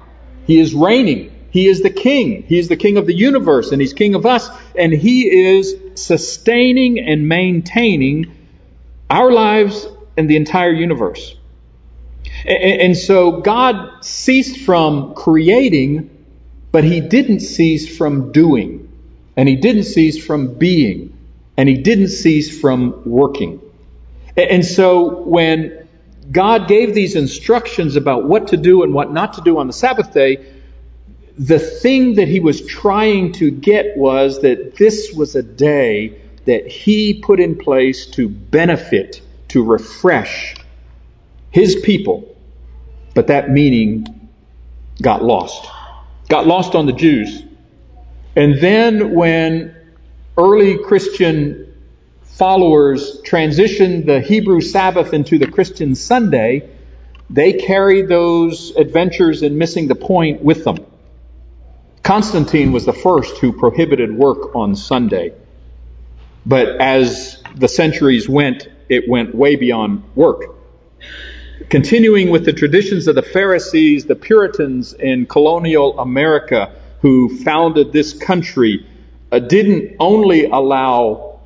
He 0.46 0.58
is 0.58 0.74
reigning. 0.74 1.36
He 1.52 1.68
is 1.68 1.82
the 1.82 1.90
king. 1.90 2.44
He 2.44 2.60
is 2.60 2.70
the 2.70 2.78
king 2.78 2.96
of 2.96 3.08
the 3.08 3.14
universe 3.14 3.74
and 3.74 3.82
he's 3.82 3.92
king 3.92 4.16
of 4.16 4.26
us. 4.26 4.48
And 4.78 4.94
he 4.94 5.28
is 5.28 5.76
sustaining 5.96 7.00
and 7.00 7.28
maintaining 7.28 8.34
our 9.10 9.32
lives 9.32 9.86
and 10.16 10.30
the 10.30 10.38
entire 10.38 10.72
universe. 10.72 11.36
And, 12.46 12.98
so 12.98 13.42
God 13.42 14.04
ceased 14.04 14.66
from 14.66 15.14
creating, 15.14 16.10
but 16.72 16.84
he 16.84 17.02
didn't 17.02 17.42
cease 17.42 17.98
from 17.98 18.32
doing. 18.32 18.90
And 19.36 19.50
he 19.50 19.56
didn't 19.56 19.84
cease 19.84 20.24
from 20.24 20.54
being. 20.54 21.18
And 21.58 21.68
he 21.68 21.76
didn't 21.76 22.10
cease 22.10 22.60
from 22.60 23.02
working. 23.06 23.62
And 24.38 24.66
so 24.66 25.22
when 25.24 25.88
God 26.32 26.68
gave 26.68 26.94
these 26.94 27.16
instructions 27.16 27.96
about 27.96 28.26
what 28.26 28.50
to 28.50 28.58
do 28.58 28.84
and 28.84 28.94
what 28.94 29.12
not 29.12 29.34
to 29.34 29.42
do 29.42 29.58
on 29.58 29.68
the 29.68 29.74
Sabbath 29.74 30.14
day, 30.14 30.46
the 31.38 31.60
thing 31.60 32.16
that 32.16 32.28
he 32.28 32.40
was 32.40 32.66
trying 32.66 33.32
to 33.34 33.50
get 33.50 33.98
was 33.98 34.42
that 34.42 34.76
this 34.76 35.12
was 35.14 35.36
a 35.36 35.44
day 35.44 36.22
that 36.46 36.68
he 36.68 37.14
put 37.14 37.40
in 37.40 37.58
place 37.58 38.06
to 38.08 38.30
benefit, 38.30 39.22
to 39.50 39.64
refresh 39.64 40.56
his 41.52 41.76
people. 41.78 42.36
But 43.16 43.28
that 43.28 43.50
meaning 43.50 44.30
got 45.02 45.24
lost. 45.24 45.68
Got 46.28 46.48
lost 46.48 46.76
on 46.76 46.86
the 46.86 46.94
Jews. 46.94 47.44
And 48.36 48.60
then 48.60 49.14
when 49.16 49.76
early 50.38 50.78
Christian 50.78 51.74
followers 52.24 53.22
transitioned 53.24 54.06
the 54.06 54.22
Hebrew 54.22 54.62
Sabbath 54.62 55.14
into 55.14 55.38
the 55.38 55.48
Christian 55.48 55.96
Sunday, 55.96 56.70
they 57.30 57.54
carried 57.54 58.08
those 58.08 58.72
adventures 58.76 59.44
in 59.44 59.58
missing 59.58 59.88
the 59.88 59.96
point 59.96 60.42
with 60.42 60.64
them. 60.64 60.86
Constantine 62.04 62.72
was 62.72 62.86
the 62.86 62.94
first 62.94 63.38
who 63.38 63.52
prohibited 63.52 64.12
work 64.12 64.56
on 64.56 64.76
Sunday. 64.76 65.34
But 66.46 66.82
as 66.82 67.44
the 67.56 67.68
centuries 67.68 68.28
went, 68.28 68.68
it 68.88 69.08
went 69.08 69.36
way 69.36 69.56
beyond 69.56 70.04
work. 70.16 70.56
Continuing 71.70 72.32
with 72.32 72.46
the 72.46 72.54
traditions 72.54 73.08
of 73.08 73.14
the 73.14 73.22
Pharisees, 73.22 74.06
the 74.06 74.16
Puritans 74.16 74.94
in 74.94 75.28
colonial 75.28 76.00
America 76.00 76.74
who 77.02 77.38
founded 77.44 77.94
this 77.94 78.14
country 78.14 78.88
uh, 79.32 79.38
didn't 79.38 79.96
only 80.00 80.46
allow 80.46 81.40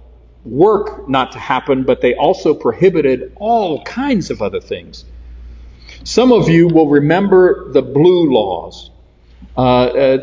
work 0.46 1.10
not 1.10 1.34
to 1.34 1.40
happen, 1.40 1.84
but 1.84 2.00
they 2.00 2.16
also 2.16 2.54
prohibited 2.54 3.34
all 3.36 3.84
kinds 3.84 4.32
of 4.32 4.42
other 4.42 4.62
things. 4.62 5.04
Some 6.06 6.32
of 6.32 6.48
you 6.48 6.68
will 6.68 6.90
remember 6.90 7.72
the 7.74 7.82
blue 7.82 8.34
laws. 8.34 8.92
Uh, 9.58 10.20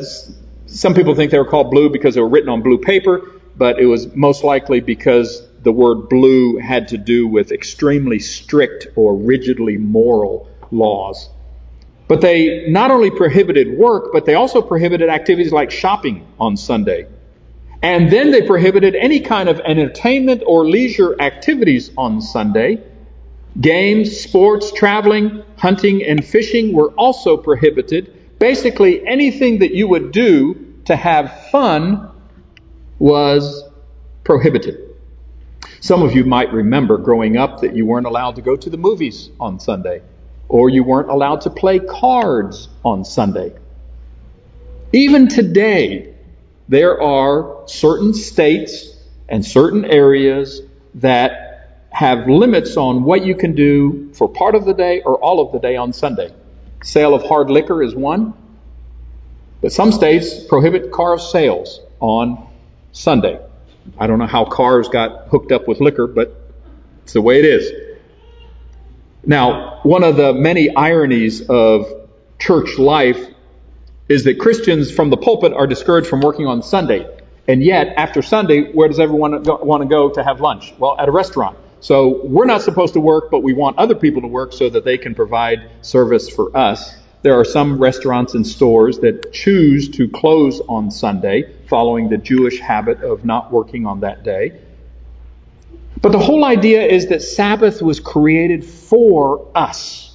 some 0.64 0.94
people 0.94 1.14
think 1.14 1.30
they 1.30 1.38
were 1.38 1.44
called 1.44 1.70
blue 1.70 1.90
because 1.90 2.14
they 2.14 2.20
were 2.22 2.28
written 2.28 2.48
on 2.48 2.62
blue 2.62 2.78
paper, 2.78 3.32
but 3.56 3.78
it 3.78 3.86
was 3.86 4.14
most 4.14 4.44
likely 4.44 4.80
because 4.80 5.46
the 5.62 5.72
word 5.72 6.08
blue 6.08 6.58
had 6.58 6.88
to 6.88 6.98
do 6.98 7.26
with 7.26 7.52
extremely 7.52 8.18
strict 8.18 8.88
or 8.96 9.14
rigidly 9.14 9.76
moral 9.76 10.48
laws. 10.70 11.28
But 12.08 12.20
they 12.20 12.68
not 12.68 12.90
only 12.90 13.10
prohibited 13.10 13.78
work, 13.78 14.12
but 14.12 14.26
they 14.26 14.34
also 14.34 14.62
prohibited 14.62 15.08
activities 15.08 15.52
like 15.52 15.70
shopping 15.70 16.26
on 16.38 16.56
Sunday. 16.56 17.06
And 17.82 18.10
then 18.10 18.30
they 18.30 18.42
prohibited 18.42 18.94
any 18.94 19.20
kind 19.20 19.48
of 19.48 19.60
entertainment 19.60 20.42
or 20.46 20.66
leisure 20.66 21.20
activities 21.20 21.90
on 21.96 22.20
Sunday. 22.20 22.82
Games, 23.60 24.18
sports, 24.18 24.72
traveling, 24.72 25.42
hunting, 25.56 26.02
and 26.02 26.24
fishing 26.24 26.72
were 26.72 26.90
also 26.92 27.36
prohibited 27.36 28.16
Basically, 28.40 29.06
anything 29.06 29.58
that 29.58 29.74
you 29.74 29.86
would 29.86 30.12
do 30.12 30.74
to 30.86 30.96
have 30.96 31.50
fun 31.50 32.10
was 32.98 33.62
prohibited. 34.24 34.89
Some 35.80 36.02
of 36.02 36.14
you 36.14 36.24
might 36.24 36.52
remember 36.52 36.98
growing 36.98 37.38
up 37.38 37.62
that 37.62 37.74
you 37.74 37.86
weren't 37.86 38.06
allowed 38.06 38.36
to 38.36 38.42
go 38.42 38.54
to 38.54 38.68
the 38.68 38.76
movies 38.76 39.30
on 39.40 39.58
Sunday, 39.58 40.02
or 40.46 40.68
you 40.68 40.84
weren't 40.84 41.08
allowed 41.08 41.40
to 41.42 41.50
play 41.50 41.78
cards 41.78 42.68
on 42.84 43.04
Sunday. 43.06 43.54
Even 44.92 45.28
today, 45.28 46.14
there 46.68 47.00
are 47.00 47.66
certain 47.66 48.12
states 48.12 48.94
and 49.26 49.44
certain 49.44 49.86
areas 49.86 50.60
that 50.96 51.86
have 51.90 52.28
limits 52.28 52.76
on 52.76 53.02
what 53.04 53.24
you 53.24 53.34
can 53.34 53.54
do 53.54 54.12
for 54.12 54.28
part 54.28 54.54
of 54.54 54.66
the 54.66 54.74
day 54.74 55.00
or 55.00 55.16
all 55.16 55.40
of 55.40 55.52
the 55.52 55.58
day 55.58 55.76
on 55.76 55.94
Sunday. 55.94 56.30
Sale 56.84 57.14
of 57.14 57.22
hard 57.22 57.48
liquor 57.48 57.82
is 57.82 57.94
one. 57.94 58.34
But 59.62 59.72
some 59.72 59.92
states 59.92 60.44
prohibit 60.44 60.92
car 60.92 61.18
sales 61.18 61.80
on 62.00 62.46
Sunday. 62.92 63.40
I 63.98 64.06
don't 64.06 64.18
know 64.18 64.26
how 64.26 64.44
cars 64.44 64.88
got 64.88 65.28
hooked 65.28 65.52
up 65.52 65.68
with 65.68 65.80
liquor, 65.80 66.06
but 66.06 66.36
it's 67.04 67.12
the 67.12 67.22
way 67.22 67.38
it 67.38 67.44
is. 67.44 67.72
Now, 69.24 69.80
one 69.82 70.02
of 70.02 70.16
the 70.16 70.32
many 70.32 70.74
ironies 70.74 71.48
of 71.48 71.86
church 72.38 72.78
life 72.78 73.20
is 74.08 74.24
that 74.24 74.38
Christians 74.38 74.90
from 74.90 75.10
the 75.10 75.16
pulpit 75.16 75.52
are 75.52 75.66
discouraged 75.66 76.08
from 76.08 76.20
working 76.20 76.46
on 76.46 76.62
Sunday. 76.62 77.06
And 77.46 77.62
yet, 77.62 77.94
after 77.96 78.22
Sunday, 78.22 78.72
where 78.72 78.88
does 78.88 79.00
everyone 79.00 79.42
want 79.42 79.82
to 79.82 79.88
go 79.88 80.10
to 80.10 80.22
have 80.22 80.40
lunch? 80.40 80.72
Well, 80.78 80.96
at 80.98 81.08
a 81.08 81.12
restaurant. 81.12 81.58
So 81.80 82.24
we're 82.24 82.46
not 82.46 82.62
supposed 82.62 82.94
to 82.94 83.00
work, 83.00 83.30
but 83.30 83.42
we 83.42 83.52
want 83.52 83.78
other 83.78 83.94
people 83.94 84.22
to 84.22 84.28
work 84.28 84.52
so 84.52 84.68
that 84.68 84.84
they 84.84 84.98
can 84.98 85.14
provide 85.14 85.70
service 85.80 86.28
for 86.28 86.54
us. 86.56 86.94
There 87.22 87.38
are 87.38 87.44
some 87.44 87.78
restaurants 87.78 88.34
and 88.34 88.46
stores 88.46 89.00
that 89.00 89.32
choose 89.32 89.90
to 89.90 90.08
close 90.08 90.60
on 90.68 90.90
Sunday, 90.90 91.52
following 91.68 92.08
the 92.08 92.16
Jewish 92.16 92.60
habit 92.60 93.02
of 93.02 93.24
not 93.24 93.52
working 93.52 93.86
on 93.86 94.00
that 94.00 94.24
day. 94.24 94.60
But 96.00 96.12
the 96.12 96.18
whole 96.18 96.44
idea 96.44 96.86
is 96.86 97.08
that 97.08 97.22
Sabbath 97.22 97.82
was 97.82 98.00
created 98.00 98.64
for 98.64 99.46
us. 99.54 100.06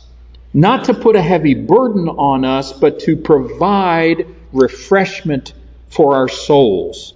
not 0.55 0.85
to 0.85 0.93
put 0.93 1.17
a 1.17 1.21
heavy 1.21 1.53
burden 1.53 2.07
on 2.07 2.45
us, 2.45 2.71
but 2.71 3.01
to 3.01 3.17
provide 3.17 4.25
refreshment 4.53 5.53
for 5.89 6.15
our 6.15 6.29
souls. 6.29 7.13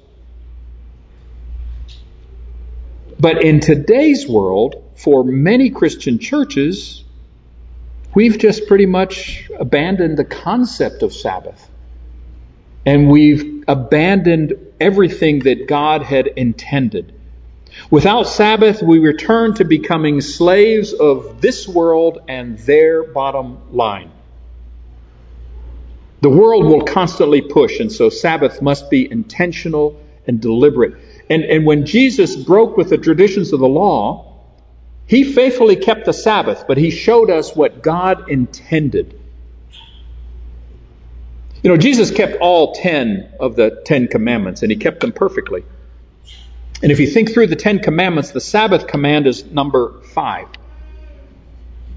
But 3.18 3.44
in 3.44 3.62
today's 3.62 4.28
world, 4.28 4.84
for 4.96 5.24
many 5.24 5.70
Christian 5.70 6.20
churches, 6.20 7.06
we've 8.14 8.38
just 8.38 8.68
pretty 8.68 8.86
much 8.86 9.50
abandoned 9.60 10.18
the 10.18 10.26
concept 10.26 11.04
of 11.04 11.14
Sabbath. 11.14 11.70
And 12.86 13.10
we've 13.10 13.64
abandoned 13.68 14.54
everything 14.80 15.40
that 15.40 15.68
God 15.68 16.02
had 16.02 16.28
intended. 16.28 17.14
Without 17.92 18.24
Sabbath, 18.24 18.82
we 18.82 19.00
return 19.00 19.54
to 19.56 19.64
becoming 19.64 20.22
slaves 20.22 20.94
of 20.94 21.42
this 21.42 21.68
world 21.68 22.20
and 22.28 22.58
their 22.60 23.04
bottom 23.04 23.60
line. 23.72 24.12
The 26.22 26.30
world 26.30 26.66
will 26.66 26.84
constantly 26.84 27.42
push, 27.42 27.80
and 27.80 27.92
so 27.92 28.10
Sabbath 28.10 28.62
must 28.62 28.90
be 28.90 29.10
intentional 29.10 30.02
and 30.28 30.42
deliberate. 30.42 30.96
And, 31.30 31.44
and 31.44 31.66
when 31.66 31.86
Jesus 31.86 32.36
broke 32.36 32.76
with 32.76 32.90
the 32.90 32.98
traditions 32.98 33.54
of 33.54 33.60
the 33.60 33.68
law, 33.68 34.29
he 35.10 35.24
faithfully 35.24 35.76
kept 35.76 36.06
the 36.06 36.14
Sabbath, 36.14 36.66
but 36.68 36.78
he 36.78 36.92
showed 36.92 37.32
us 37.32 37.56
what 37.56 37.82
God 37.82 38.30
intended. 38.30 39.20
You 41.64 41.72
know, 41.72 41.78
Jesus 41.78 42.12
kept 42.12 42.38
all 42.42 42.76
ten 42.76 43.28
of 43.40 43.56
the 43.56 43.82
Ten 43.86 44.08
Commandments, 44.08 44.62
and 44.62 44.72
he 44.72 44.78
kept 44.78 45.00
them 45.00 45.12
perfectly. 45.12 45.64
And 46.84 46.92
if 46.92 47.00
you 47.00 47.08
think 47.08 47.34
through 47.34 47.48
the 47.48 47.56
Ten 47.56 47.80
Commandments, 47.80 48.30
the 48.30 48.40
Sabbath 48.40 48.86
command 48.86 49.26
is 49.26 49.44
number 49.46 50.00
five. 50.14 50.48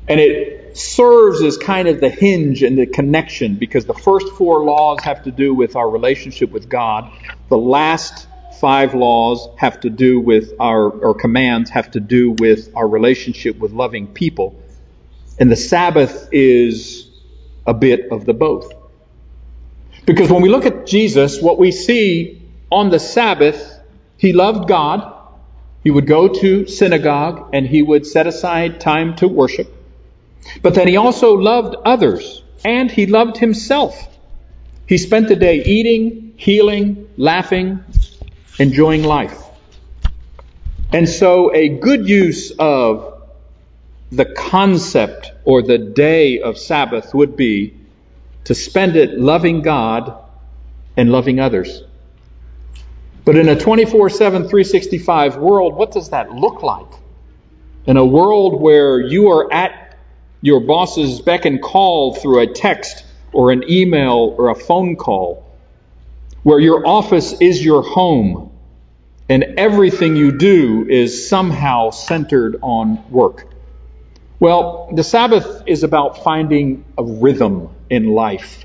And 0.09 0.19
it 0.19 0.79
serves 0.79 1.43
as 1.43 1.59
kind 1.59 1.89
of 1.89 2.01
the 2.01 2.09
hinge 2.09 2.63
and 2.63 2.79
the 2.79 2.87
connection 2.87 3.57
because 3.57 3.85
the 3.85 3.93
first 3.93 4.27
four 4.39 4.65
laws 4.65 5.03
have 5.03 5.25
to 5.25 5.31
do 5.31 5.53
with 5.53 5.77
our 5.77 5.89
relationship 5.89 6.51
with 6.51 6.67
God. 6.67 7.13
The 7.51 7.59
last 7.59 8.27
five 8.61 8.95
laws 8.95 9.49
have 9.57 9.81
to 9.81 9.91
do 9.91 10.21
with 10.21 10.53
our, 10.61 10.91
or 10.91 11.15
commands 11.15 11.71
have 11.71 11.91
to 11.93 12.01
do 12.01 12.33
with 12.33 12.75
our 12.77 12.87
relationship 12.87 13.59
with 13.59 13.73
loving 13.73 14.07
people. 14.07 14.61
And 15.39 15.51
the 15.51 15.57
Sabbath 15.57 16.29
is 16.33 17.09
a 17.67 17.75
bit 17.75 18.13
of 18.13 18.25
the 18.25 18.35
both. 18.35 18.73
Because 20.05 20.31
when 20.31 20.43
we 20.43 20.49
look 20.49 20.67
at 20.67 20.87
Jesus, 20.87 21.41
what 21.41 21.59
we 21.59 21.71
see 21.71 22.43
on 22.71 22.91
the 22.91 22.99
Sabbath 22.99 23.73
he 24.23 24.33
loved 24.33 24.69
God. 24.69 25.13
He 25.83 25.91
would 25.91 26.07
go 26.07 26.29
to 26.29 26.69
synagogue 26.69 27.51
and 27.53 27.67
he 27.67 27.83
would 27.83 28.07
set 28.07 28.29
aside 28.29 28.81
time 28.81 29.17
to 29.17 29.27
worship. 29.27 29.67
But 30.63 30.77
then 30.77 30.87
he 30.87 30.97
also 30.97 31.35
loved 31.35 31.75
others 31.85 32.45
and 32.65 32.89
he 32.89 33.07
loved 33.07 33.37
himself. 33.37 33.97
He 34.87 34.97
spent 34.99 35.27
the 35.27 35.35
day 35.35 35.65
eating, 35.65 36.35
healing, 36.37 37.09
laughing, 37.17 37.81
enjoying 38.59 39.03
life. 39.03 39.43
And 40.93 41.09
so 41.09 41.55
a 41.55 41.69
good 41.69 42.09
use 42.09 42.53
of 42.59 43.23
the 44.11 44.27
concept 44.27 45.33
or 45.45 45.63
the 45.63 45.79
day 45.79 46.41
of 46.41 46.59
Sabbath 46.59 47.15
would 47.15 47.37
be 47.37 47.75
to 48.45 48.55
spend 48.55 48.97
it 48.97 49.19
loving 49.19 49.63
God 49.63 50.23
and 50.97 51.11
loving 51.11 51.41
others. 51.41 51.83
But 53.25 53.37
in 53.37 53.49
a 53.49 53.59
24 53.59 54.11
7, 54.11 54.43
365 54.43 55.37
world, 55.37 55.75
what 55.75 55.93
does 55.93 56.11
that 56.11 56.33
look 56.33 56.63
like? 56.63 56.87
In 57.87 57.97
a 57.97 58.05
world 58.05 58.61
where 58.61 59.01
you 59.01 59.31
are 59.31 59.53
at 59.53 59.97
your 60.41 60.61
boss's 60.61 61.21
beck 61.21 61.45
and 61.45 61.63
call 61.63 62.15
through 62.15 62.41
a 62.41 62.47
text 62.53 63.05
or 63.33 63.51
an 63.51 63.65
email 63.71 64.35
or 64.37 64.51
a 64.51 64.55
phone 64.55 64.97
call, 64.97 65.42
where 66.43 66.59
your 66.59 66.87
office 66.87 67.35
is 67.41 67.65
your 67.65 67.83
home 67.83 68.51
and 69.29 69.45
everything 69.57 70.17
you 70.17 70.37
do 70.37 70.87
is 70.89 71.29
somehow 71.29 71.91
centered 71.91 72.57
on 72.63 73.11
work. 73.11 73.47
Well, 74.41 74.91
the 74.93 75.05
Sabbath 75.05 75.63
is 75.67 75.85
about 75.85 76.25
finding 76.25 76.85
a 76.99 77.05
rhythm 77.05 77.69
in 77.89 78.09
life. 78.09 78.65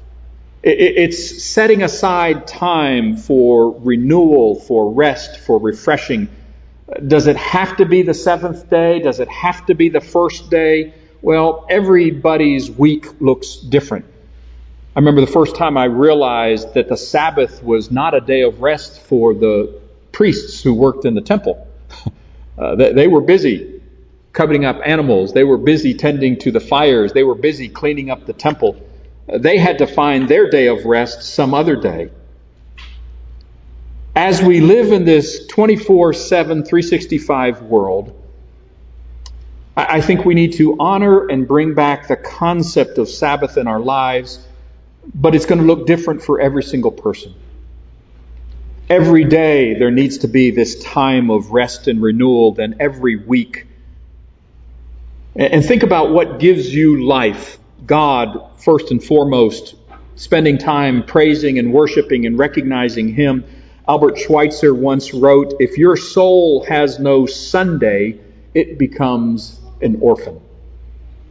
It's 0.64 1.44
setting 1.44 1.84
aside 1.84 2.48
time 2.48 3.16
for 3.16 3.80
renewal, 3.80 4.60
for 4.60 4.92
rest, 4.92 5.40
for 5.42 5.60
refreshing. 5.60 6.30
Does 7.06 7.28
it 7.28 7.38
have 7.38 7.78
to 7.78 7.86
be 7.86 8.02
the 8.02 8.16
seventh 8.16 8.70
day? 8.70 9.00
Does 9.00 9.20
it 9.20 9.30
have 9.30 9.68
to 9.68 9.76
be 9.76 9.90
the 9.90 10.02
first 10.02 10.50
day? 10.50 10.94
Well, 11.22 11.68
everybody's 11.70 12.72
week 12.72 13.22
looks 13.22 13.58
different. 13.58 14.06
I 14.98 15.00
remember 15.00 15.22
the 15.22 15.32
first 15.32 15.56
time 15.56 15.78
I 15.78 15.84
realized 15.84 16.74
that 16.74 16.90
the 16.90 16.98
Sabbath 16.98 17.62
was 17.62 17.92
not 17.92 18.16
a 18.16 18.20
day 18.20 18.42
of 18.42 18.64
rest 18.64 19.00
for 19.02 19.36
the 19.36 19.80
priests 20.12 20.64
who 20.64 20.74
worked 20.74 21.06
in 21.06 21.14
the 21.14 21.22
temple. 21.22 21.68
Uh, 22.60 22.74
they, 22.74 22.92
they 22.92 23.08
were 23.08 23.22
busy 23.22 23.84
covering 24.34 24.66
up 24.66 24.78
animals. 24.84 25.32
They 25.32 25.44
were 25.44 25.60
busy 25.60 25.94
tending 25.94 26.40
to 26.40 26.50
the 26.50 26.60
fires. 26.60 27.14
They 27.14 27.22
were 27.22 27.36
busy 27.36 27.70
cleaning 27.70 28.10
up 28.10 28.26
the 28.26 28.34
temple. 28.34 28.82
They 29.28 29.60
had 29.60 29.78
to 29.78 29.86
find 29.86 30.28
their 30.28 30.50
day 30.50 30.66
of 30.66 30.84
rest 30.86 31.22
some 31.22 31.54
other 31.54 31.76
day. 31.76 32.10
As 34.16 34.42
we 34.42 34.60
live 34.60 34.92
in 34.92 35.06
this 35.06 35.46
24 35.46 36.14
7, 36.14 36.64
365 36.64 37.62
world, 37.62 38.20
I 39.76 40.02
think 40.02 40.26
we 40.26 40.34
need 40.34 40.54
to 40.54 40.78
honor 40.80 41.28
and 41.28 41.48
bring 41.48 41.76
back 41.76 42.08
the 42.08 42.18
concept 42.18 42.98
of 42.98 43.08
Sabbath 43.08 43.58
in 43.58 43.68
our 43.68 43.80
lives, 43.80 44.40
but 45.14 45.36
it's 45.36 45.46
going 45.46 45.60
to 45.60 45.66
look 45.68 45.88
different 45.88 46.22
for 46.22 46.40
every 46.40 46.64
single 46.64 46.92
person. 46.92 47.34
Every 48.90 49.26
day 49.26 49.78
there 49.78 49.92
needs 49.92 50.20
to 50.20 50.28
be 50.28 50.52
this 50.52 50.82
time 50.84 51.30
of 51.30 51.52
rest 51.52 51.88
and 51.88 52.02
renewal, 52.02 52.54
then 52.54 52.76
every 52.80 53.18
week. 53.18 53.68
And 55.36 55.64
think 55.64 55.84
about 55.84 56.12
what 56.12 56.40
gives 56.40 56.74
you 56.74 57.06
life 57.06 57.60
God 57.86 58.40
first 58.58 58.92
and 58.92 59.04
foremost, 59.04 59.76
spending 60.16 60.58
time 60.58 61.04
praising 61.04 61.60
and 61.60 61.74
worshiping 61.74 62.26
and 62.26 62.40
recognizing 62.40 63.14
Him. 63.14 63.44
Albert 63.88 64.18
Schweitzer 64.18 64.74
once 64.74 65.14
wrote, 65.14 65.54
If 65.60 65.78
your 65.78 65.96
soul 65.96 66.66
has 66.66 67.00
no 67.00 67.26
Sunday, 67.26 68.20
it 68.54 68.78
becomes 68.80 69.60
an 69.82 70.00
orphan. 70.02 70.42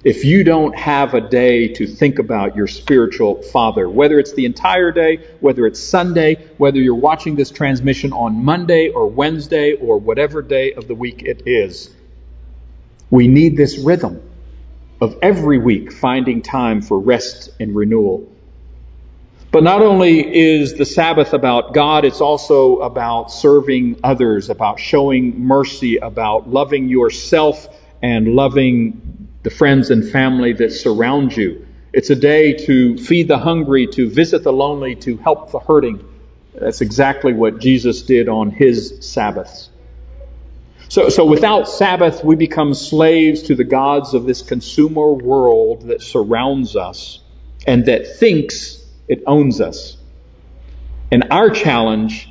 If 0.06 0.24
you 0.24 0.44
don't 0.44 0.76
have 0.76 1.14
a 1.14 1.20
day 1.20 1.66
to 1.66 1.84
think 1.88 2.20
about 2.20 2.54
your 2.54 2.68
spiritual 2.68 3.42
father, 3.42 3.90
whether 3.90 4.20
it's 4.20 4.34
the 4.34 4.44
entire 4.44 4.92
day, 4.92 5.26
whether 5.40 5.66
it's 5.66 5.82
Sunday, 5.82 6.46
whether 6.58 6.78
you're 6.78 6.94
watching 6.94 7.34
this 7.34 7.50
transmission 7.50 8.12
on 8.12 8.44
Monday 8.44 8.88
or 8.88 9.08
Wednesday 9.08 9.72
or 9.72 9.98
whatever 9.98 10.42
day 10.42 10.74
of 10.74 10.86
the 10.86 10.94
week 10.94 11.24
it 11.24 11.42
is, 11.44 11.90
we 13.10 13.26
need 13.26 13.56
this 13.56 13.78
rhythm 13.78 14.22
of 15.00 15.18
every 15.22 15.58
week 15.58 15.92
finding 15.92 16.40
time 16.40 16.82
for 16.82 17.00
rest 17.00 17.50
and 17.58 17.74
renewal. 17.74 18.32
But 19.50 19.64
not 19.64 19.82
only 19.82 20.20
is 20.20 20.74
the 20.74 20.86
Sabbath 20.86 21.32
about 21.32 21.74
God, 21.74 22.04
it's 22.04 22.20
also 22.20 22.76
about 22.76 23.32
serving 23.32 23.98
others, 24.04 24.50
about 24.50 24.78
showing 24.78 25.40
mercy, 25.40 25.96
about 25.96 26.48
loving 26.48 26.88
yourself 26.88 27.66
and 28.00 28.36
loving 28.36 29.15
the 29.46 29.50
friends 29.50 29.90
and 29.90 30.10
family 30.10 30.54
that 30.54 30.72
surround 30.72 31.36
you. 31.36 31.64
It's 31.92 32.10
a 32.10 32.16
day 32.16 32.54
to 32.66 32.98
feed 32.98 33.28
the 33.28 33.38
hungry, 33.38 33.86
to 33.92 34.10
visit 34.10 34.42
the 34.42 34.52
lonely, 34.52 34.96
to 34.96 35.18
help 35.18 35.52
the 35.52 35.60
hurting. 35.60 36.04
That's 36.52 36.80
exactly 36.80 37.32
what 37.32 37.60
Jesus 37.60 38.02
did 38.02 38.28
on 38.28 38.50
his 38.50 38.96
Sabbaths. 39.02 39.70
So, 40.88 41.10
so 41.10 41.24
without 41.24 41.68
Sabbath, 41.68 42.24
we 42.24 42.34
become 42.34 42.74
slaves 42.74 43.42
to 43.44 43.54
the 43.54 43.62
gods 43.62 44.14
of 44.14 44.24
this 44.26 44.42
consumer 44.42 45.12
world 45.12 45.82
that 45.82 46.02
surrounds 46.02 46.74
us 46.74 47.20
and 47.68 47.86
that 47.86 48.16
thinks 48.16 48.84
it 49.06 49.22
owns 49.28 49.60
us. 49.60 49.96
And 51.12 51.28
our 51.30 51.50
challenge 51.50 52.28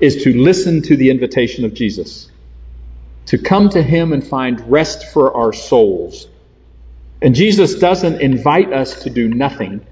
is 0.00 0.24
to 0.24 0.36
listen 0.36 0.82
to 0.82 0.96
the 0.96 1.10
invitation 1.10 1.64
of 1.64 1.72
Jesus, 1.72 2.32
to 3.26 3.38
come 3.38 3.68
to 3.70 3.82
Him 3.82 4.12
and 4.12 4.26
find 4.26 4.60
rest 4.70 5.12
for 5.12 5.34
our 5.36 5.52
souls. 5.52 6.28
And 7.22 7.34
Jesus 7.34 7.76
doesn't 7.76 8.20
invite 8.20 8.72
us 8.72 9.02
to 9.04 9.10
do 9.10 9.28
nothing. 9.28 9.84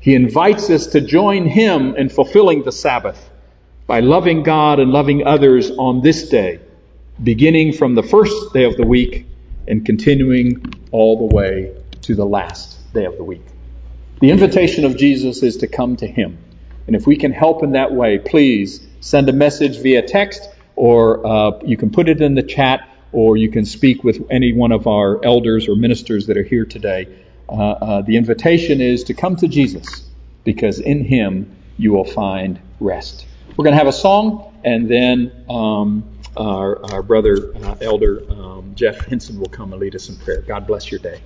He 0.00 0.14
invites 0.14 0.70
us 0.70 0.86
to 0.88 1.00
join 1.00 1.46
Him 1.46 1.96
in 1.96 2.08
fulfilling 2.08 2.62
the 2.62 2.72
Sabbath 2.72 3.30
by 3.86 4.00
loving 4.00 4.42
God 4.42 4.78
and 4.80 4.90
loving 4.90 5.26
others 5.26 5.70
on 5.70 6.00
this 6.00 6.28
day 6.28 6.60
beginning 7.22 7.72
from 7.72 7.94
the 7.94 8.02
first 8.02 8.52
day 8.52 8.64
of 8.64 8.76
the 8.76 8.86
week 8.86 9.26
and 9.66 9.84
continuing 9.84 10.62
all 10.90 11.26
the 11.28 11.34
way 11.34 11.74
to 12.02 12.14
the 12.14 12.26
last 12.26 12.92
day 12.92 13.04
of 13.04 13.16
the 13.16 13.24
week. 13.24 13.44
The 14.20 14.30
invitation 14.30 14.84
of 14.84 14.96
Jesus 14.96 15.42
is 15.42 15.58
to 15.58 15.66
come 15.66 15.96
to 15.96 16.06
Him. 16.06 16.38
And 16.86 16.94
if 16.94 17.06
we 17.06 17.16
can 17.16 17.32
help 17.32 17.62
in 17.62 17.72
that 17.72 17.92
way, 17.92 18.18
please 18.18 18.86
send 19.00 19.28
a 19.28 19.32
message 19.32 19.78
via 19.78 20.02
text, 20.02 20.48
or 20.76 21.26
uh, 21.26 21.58
you 21.64 21.76
can 21.76 21.90
put 21.90 22.08
it 22.08 22.20
in 22.20 22.34
the 22.34 22.42
chat, 22.42 22.88
or 23.12 23.36
you 23.36 23.50
can 23.50 23.64
speak 23.64 24.04
with 24.04 24.26
any 24.30 24.52
one 24.52 24.72
of 24.72 24.86
our 24.86 25.24
elders 25.24 25.68
or 25.68 25.74
ministers 25.74 26.26
that 26.26 26.36
are 26.36 26.44
here 26.44 26.64
today. 26.64 27.08
uh, 27.48 27.52
uh, 27.52 28.02
the 28.02 28.16
invitation 28.16 28.80
is 28.80 29.04
to 29.04 29.14
come 29.14 29.36
to 29.36 29.48
Jesus 29.48 30.04
because 30.44 30.80
in 30.80 31.04
Him 31.04 31.56
you 31.78 31.92
will 31.92 32.04
find 32.04 32.60
rest. 32.80 33.26
We're 33.56 33.64
going 33.64 33.72
to 33.72 33.78
have 33.78 33.86
a 33.86 33.92
song, 33.92 34.52
and 34.64 34.88
then 34.90 35.32
um, 35.48 36.04
our, 36.36 36.84
our, 36.92 37.02
brother, 37.02 37.52
uh, 37.56 37.76
Elder 37.80 38.22
um, 38.30 38.72
Jeff 38.74 39.06
Henson, 39.06 39.40
will 39.40 39.48
come 39.48 39.72
and 39.72 39.80
lead 39.80 39.94
us 39.94 40.08
in 40.08 40.16
prayer. 40.16 40.42
God 40.42 40.66
bless 40.66 40.90
your 40.90 41.00
day. 41.00 41.20